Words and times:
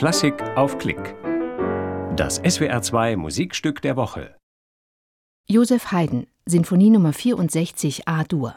Klassik 0.00 0.42
auf 0.56 0.78
Klick. 0.78 1.14
Das 2.16 2.42
SWR2 2.42 3.18
Musikstück 3.18 3.82
der 3.82 3.96
Woche. 3.96 4.34
Josef 5.46 5.92
Haydn, 5.92 6.26
Sinfonie 6.46 6.88
Nummer 6.88 7.12
64 7.12 8.08
A-Dur. 8.08 8.54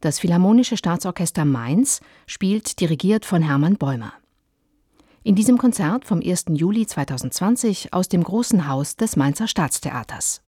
Das 0.00 0.20
Philharmonische 0.20 0.78
Staatsorchester 0.78 1.44
Mainz 1.44 2.00
spielt 2.26 2.80
dirigiert 2.80 3.26
von 3.26 3.42
Hermann 3.42 3.76
Bäumer. 3.76 4.14
In 5.22 5.34
diesem 5.34 5.58
Konzert 5.58 6.06
vom 6.06 6.22
1. 6.22 6.46
Juli 6.54 6.86
2020 6.86 7.92
aus 7.92 8.08
dem 8.08 8.24
Großen 8.24 8.66
Haus 8.66 8.96
des 8.96 9.16
Mainzer 9.16 9.48
Staatstheaters. 9.48 10.43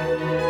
Música 0.00 0.49